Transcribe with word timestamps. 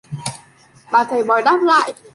bà 0.91 1.03
thầy 1.03 1.23
bói 1.23 1.41
đáp 1.41 1.57
lại 1.63 1.93